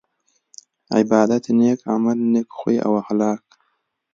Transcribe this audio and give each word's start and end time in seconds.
عبادت 0.97 1.45
نيک 1.59 1.79
عمل 1.91 2.19
نيک 2.33 2.47
خوي 2.57 2.75
او 2.85 2.91
اخلاق 3.01 3.41